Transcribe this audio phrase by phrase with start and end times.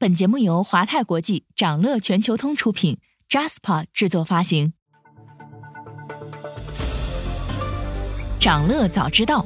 [0.00, 2.98] 本节目由华泰国际、掌乐全球通出品
[3.28, 4.72] ，Jaspa 制作发行。
[8.38, 9.44] 掌乐早知道，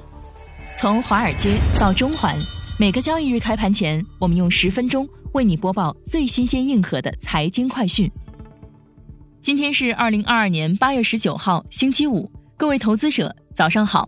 [0.77, 2.39] 从华尔街到中环，
[2.79, 8.13] 每个交易日开盘前，我们用十分钟为你播报最新鲜、硬核的财经快讯。
[9.41, 14.07] 今天是二零二二年八月十九号，星期五，各位投资者早上好。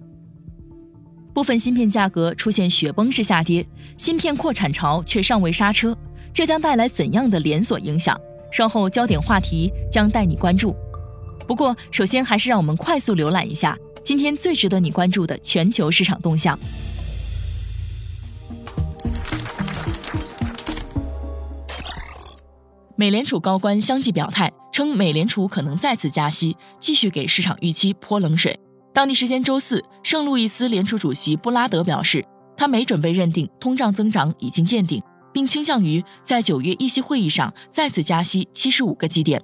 [1.32, 3.66] 部分芯片价格出现雪崩式下跌，
[3.96, 5.96] 芯片扩产潮却尚未刹车。
[6.34, 8.20] 这将带来怎样的连锁影响？
[8.50, 10.74] 稍后焦点话题将带你关注。
[11.46, 16.58] 不过，首先还是让我们快速浏览一下今天最值得你关注的全球市场动向。
[22.96, 28.58] 美联储高官相继表态，称美联储可能再次加息，继续给市场预期泼冷水。
[28.92, 32.24] 当地时间周四，圣路易斯联储主席布拉德表示，
[32.56, 35.00] 他没准备认定通胀增长已经见顶。
[35.34, 39.42] 并倾向于在九月议息会议上再次加息七十五个基点。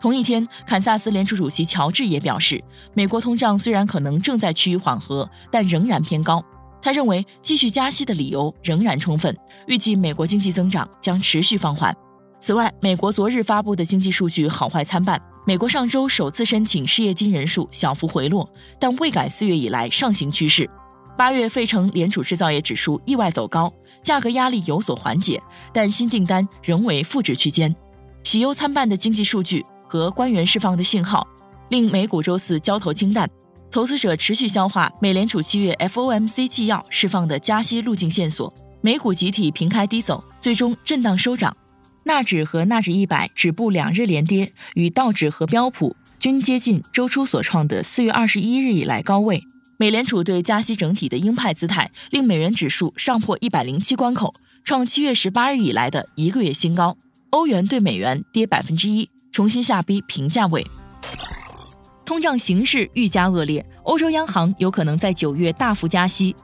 [0.00, 2.62] 同一天，堪萨斯联储主席乔治也表示，
[2.94, 6.42] 美国通胀虽然可能正在趋于缓和，但仍然偏高。
[6.80, 11.94] 他认为继续加息的理由仍然充分，预计美国经济增长将持续放缓。
[12.40, 15.20] 此外，美国昨日发布的经济数据好坏参半。
[15.44, 20.70] 美国上周首次申请失业金人数小幅回落，但未改四月以来上行趋势。
[21.16, 23.72] 八月费城联储制造业指数意外走高。
[24.02, 27.74] 价格压力有所缓解，但新订单仍为负值区间。
[28.24, 31.26] 喜忧参半的经济数据和官员释放的信号，
[31.70, 33.28] 令美股周四交投清淡。
[33.70, 41.54] 投资者持续消化美联储七月 FOMC 纪要释放的加息路径线索，美股集体平开低走，最终震荡收涨。
[42.04, 49.42] 纳指和纳指一百止步两日连跌，与道指和标普均接近周初所创的四月二十一日以来高位。
[49.80, 54.34] 美联储对加息整体的鹰派姿态，令美元指数上破一百零七关口，
[54.64, 56.96] 创七月十八日以来的一个月新高。
[57.30, 60.66] 欧元对美元跌百分之一，重新下逼平价位。
[62.04, 66.34] 通胀形势愈加恶劣，欧洲央行有可能在九月大幅加息。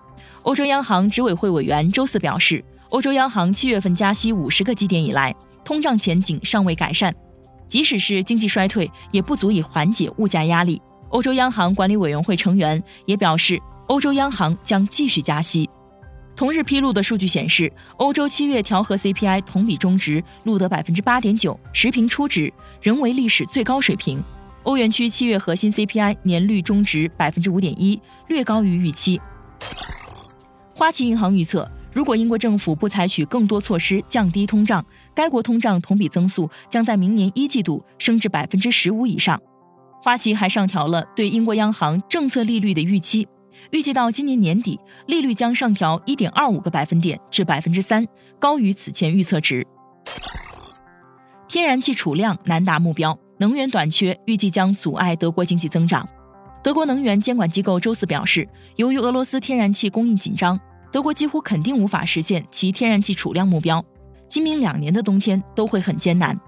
[0.42, 5.34] 欧洲央行执委会委员周四表示，欧洲央行七月份加息五十个基点以来，
[5.64, 7.12] 通胀前景尚未改善，
[7.66, 10.80] 即使是经济衰退，也不足以缓解物价压力。
[11.10, 15.68] 欧洲央行管理委员会成员也表示，欧洲央行将继续加息。
[16.36, 24.20] 同日披露的数据显示，欧洲七月调和 CPI 同比中值录得百分之八点九，持平初值，仍为历史最高水平。
[24.64, 29.20] 欧元区七月核心 CPI 年率中值百分之五点一，略高于预期。
[30.74, 34.84] 花旗银行预测，如果英国政府不采取更多措施降低通胀，
[35.14, 39.40] 该国通胀同比增速将在明年一季度升至百分之十五以上。
[40.04, 43.26] 花旗还上调了对英国央行政策利率的预期，
[43.70, 48.06] 预计到今年年底，利率将上调一点二五个百分点至百分之三，
[48.38, 49.66] 高于此前预测值。
[51.48, 56.06] 天然气储量难达目标，能源短缺预计将阻碍德国经济增长。
[56.62, 60.60] 德国能源监管机构周四表示，由于俄罗斯天然气供应紧张，
[60.92, 63.82] 德国几乎肯定无法实现其天然气储量目标，
[64.28, 66.38] 今明两年的冬天都会很艰难。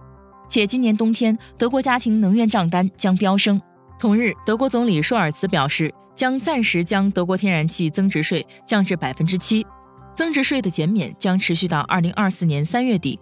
[0.48, 3.60] 且今年冬天，德国家庭能源账单将飙升。
[3.98, 9.66] 同日，德国总理舒尔茨表示，将暂时将德国天然气增值税降至百分之七，
[10.14, 13.18] 增值税的减免将持续到二零二四年三月底。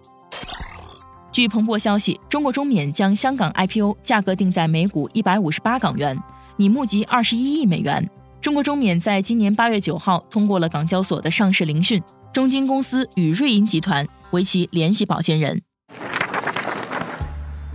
[1.32, 6.16] 据彭博消息，中国中免将香港 IPO 价格定在每股一百五十八港元，
[6.56, 8.08] 拟募集二十一亿美元。
[8.40, 12.00] 中国中免在今年八月九号通过了港交所的上市聆讯，
[12.32, 15.62] 中金公司与瑞银集团为其联席保荐人。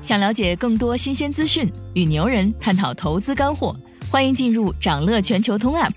[0.01, 3.75] 想了解更多新鲜资讯，与牛人探讨投资干货，
[4.09, 5.91] 欢迎进入掌乐全球通 App。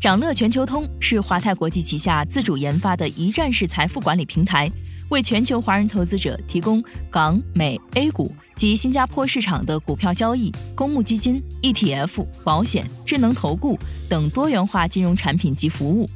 [0.00, 4.70] 掌乐全球通是华泰国际旗下自主研发的一站式财富管理平台，
[5.10, 16.08] 为全球华人投资者提供港、美、A 股及新加坡市场的股票交易、公募基金、ETF、保险、智能投顾等多元化金融产品及服务。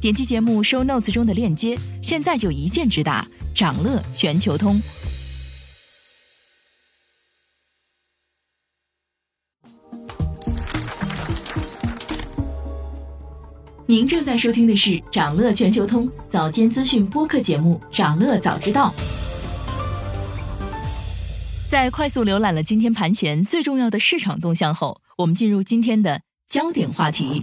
[0.00, 4.80] 点击节目 Show Notes 中的链接，现在就一键直达掌乐全球通。
[13.90, 18.92] 您正在收听的是长乐全球通早间资讯播客节目《长乐早知道》。
[21.70, 27.42] 在快速浏览了今天盘前最重要的市场动向后，我们进入今天的焦点话题。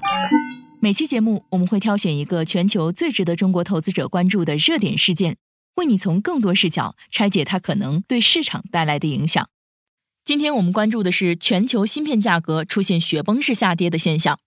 [0.80, 5.38] 每期节目我们会挑选一个全球最值得中国投资者关注的热点事件，
[5.78, 9.50] 为你从更多视角拆解它可能对市场带来的影响。
[10.24, 14.38] 今天我们关注的是全球芯片价格出现雪崩式下跌的现象。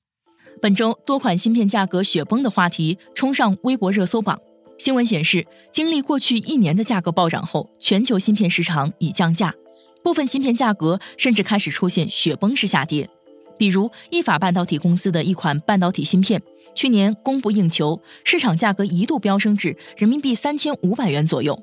[0.61, 4.39] 本周多款芯片价格雪崩的话题冲上微博热搜榜，
[4.79, 9.55] 新闻显示，经历过去一年的价格暴涨后，全球芯片市场已降价，
[10.03, 13.09] 部分芯片价格甚至开始出现雪崩式下跌。
[13.57, 16.43] 比如，意法半导体公司的一款半导体芯片，
[16.75, 21.61] 去年供不应求，市场价格一度飙升至人民币三千五百元左右，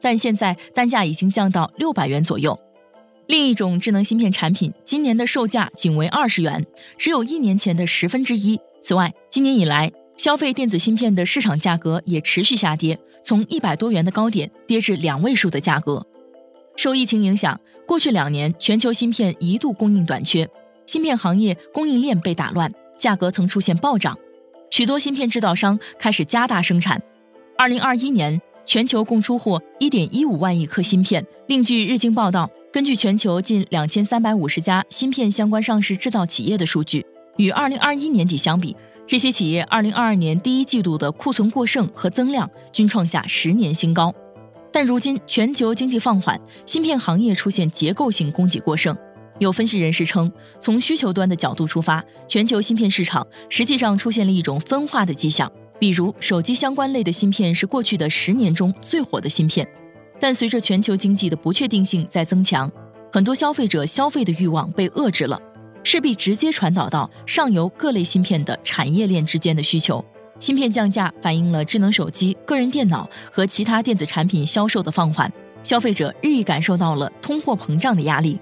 [0.00, 2.58] 但现在单价已经降到六百元左右。
[3.26, 6.64] 另一种智能芯片产品，今年的售价仅为二十元，
[6.96, 8.58] 只有一年前的十分之一。
[8.80, 16.06] 此外，今年以来，消费电子芯片的市场价格也持续下跌，从一百多元的高点跌至两位数的价格。
[16.76, 20.48] 受疫情影响，过去两年全球芯片一度供应短缺，
[20.86, 24.16] 芯片行业供应链被打乱，价格曾出现暴涨。
[24.70, 27.02] 许多芯片制造商开始加大生产。
[27.58, 31.26] 二零二一年，全球共出货一点一五万亿颗芯片。
[31.48, 37.06] 另据日经报道，根据全球近两千三百五十家芯片相关上市制造企业的数据，
[37.38, 38.76] 与二零二一年底相比。
[39.06, 44.14] 这些企业2022年第一季度的库存过剩和增量均创下十年新高，
[44.70, 48.94] 但如今全球经济放缓，芯片行业出现结构性供给过剩。
[49.38, 50.30] 有分析人士称，
[50.60, 55.50] 从需求端的角度出发，全球芯片市场实际上出现了一种分化的迹象。
[55.78, 59.66] 比如，手机相关类的芯片是过去的十年中最火的芯片，
[60.20, 62.70] 但随着全球经济的不确定性在增强，
[63.12, 65.40] 很多消费者消费的欲望被遏制了。
[65.84, 70.04] 势必直接传导到上游各类芯片的产业链之间的需求。
[70.40, 75.32] 芯片降价反映了智能手机、个人电脑和其他电子产品销售的放缓，
[75.62, 78.36] 消费者日益感受到了通货膨胀的压力。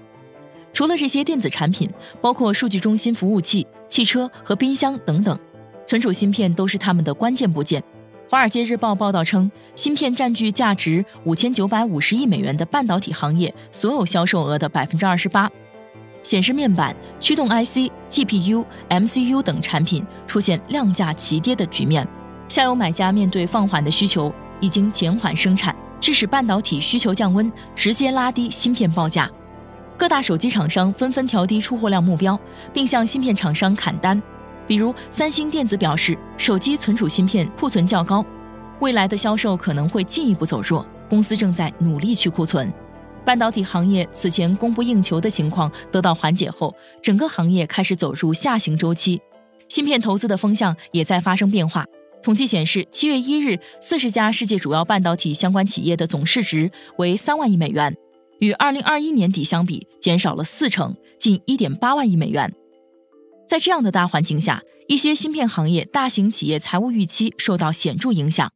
[0.73, 1.87] 除了这些电子产品，
[2.19, 5.37] 包括数据中心服务器、汽车和冰箱等等，
[5.85, 7.83] 存储芯片都是他们的关键部件。
[8.27, 15.49] 华尔街日报报道称，芯片占据价值五千九百五十亿美元的半导体行业所有销售额的百分之二十八。
[16.23, 22.05] 显示面板、驱动 IC、GPU、MCU 等产品出现量价齐跌的局面，
[22.49, 29.29] 下游买家面对放缓的需求，已经减缓生产，致使半导体需求降温，直接拉低芯片报价。
[29.95, 32.37] 各大手机厂商纷纷调低出货量目标，
[32.73, 34.19] 并向芯片厂商砍单。
[34.67, 38.25] 比如三星电子表示，手机存储芯片库存较高，
[38.79, 42.71] 未来的销售可能会进一步走弱，公司正在努力去库存。
[43.23, 49.19] 半导体行业此前供不应求的情况得到缓解后，整个行业开始走入下行周期，
[49.67, 51.85] 芯片投资的风向也在发生变化。
[52.21, 57.95] 统计显示，七月一日，四十家世界主要半导体相关企业的总市值为三万亿美元，
[58.39, 62.51] 与二零二一年底相比减少了四成，近一点八万亿美元。
[63.47, 68.51] 在这样的大环境下，一些芯片行业大型企业财务预期受到显著影响。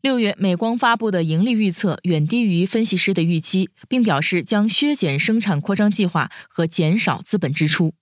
[0.00, 7.92] 六月，美光发布的盈利预测远低于分析师的预期，并表示将削减生产扩张计划和减少资本支出。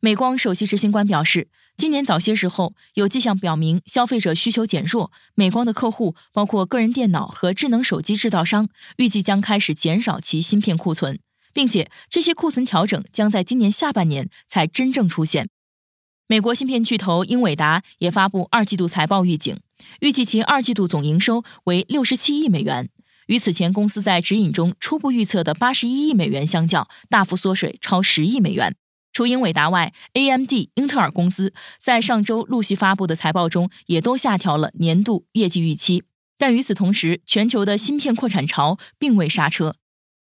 [0.00, 11.18] 美光首席执行官表示，今年早些时候有迹象表明消费者需求减弱，美光的客户包括个人电脑和智能手机制造商，预计将开始减少其芯片库存，
[11.56, 15.48] 并且这些库存调整将在今年下半年才真正出现。
[16.28, 19.58] 美国芯片巨头英伟达也发布二季度财报预警。
[20.00, 22.90] 预计其二季度总营收为六十七亿美元，
[23.28, 28.76] 与此前公司在指引中初步预测的八十一亿美元相较，大幅缩水超十亿美元。
[29.14, 36.04] 除英伟达外，AMD、英特尔公司在上周陆续发布的财报中也都下调了年度业绩预期。
[36.36, 39.76] 但与此同时，全球的芯片扩产潮并未刹车。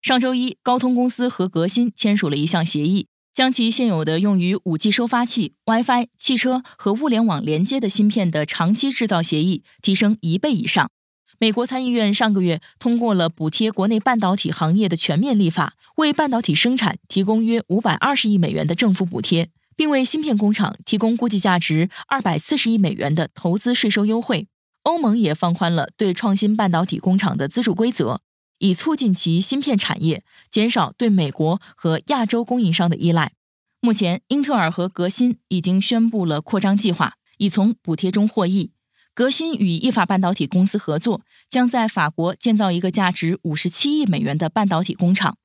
[0.03, 3.07] 上周一，高通公司和革新签署了一项协议。
[3.33, 10.91] 将其现有的用于 5G 收发器、WiFi、汽车和物联网连接的芯片的长期制造协议提升一倍以上。
[11.39, 24.47] 美国参议院上个月通过了补贴国内半导体行业的全面立法，为半导体生产提供约520亿美元的政府补贴，并为芯片工厂提供估计价值240亿美元的投资税收优惠。
[24.83, 28.19] 欧盟也放宽了对创新半导体工厂的资助规则。
[28.63, 33.33] 以促进其芯片产业，减少对美国和亚洲供应商的依赖。
[33.81, 38.71] 目前，英特尔和革新已经宣布了扩张计划，已从补贴中获益。
[39.13, 45.37] 革新与意法半导体公司合作，将在法国建造一个价值五十七亿美元的半导体工厂。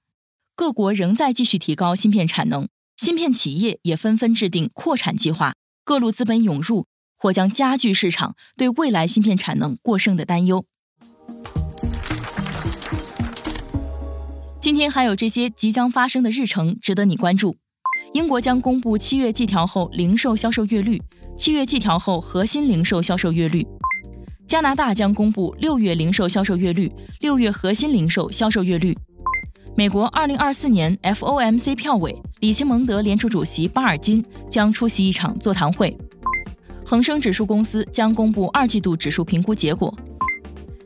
[0.55, 5.57] 各国仍在继续提高芯片产能，芯片企业也纷纷制定扩产计划。
[5.85, 10.65] 各路资本涌入，或将加剧市场对未来芯片产能过剩的担忧。
[14.69, 17.57] 今天还有这些即将发生的日程值得你关注：
[18.13, 21.01] 英国将公布七月季调后零售销售月率，
[21.39, 23.63] 七月季调后核心零售销售月率；
[24.47, 28.93] 加拿大将公布六月零售销售月率，六月核心零售销售月率；
[29.75, 35.89] 美国二零二四年 FOMC 票委里奇蒙德联储主席巴尔金将出席一场座谈会；
[36.85, 39.97] 恒生指数公司将公布二季度指数评估结果。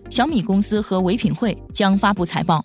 [0.09, 2.65] 小米公司和唯品会将发布财报。